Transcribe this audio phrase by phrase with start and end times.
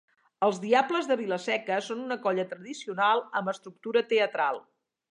[0.45, 4.65] Els Diables de Vila-seca són una colla tradicional, amb estructura teatral.